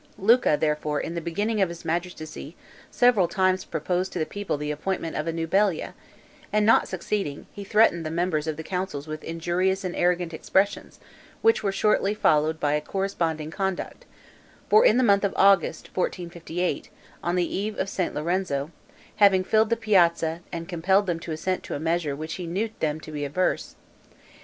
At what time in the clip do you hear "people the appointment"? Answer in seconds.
4.25-5.15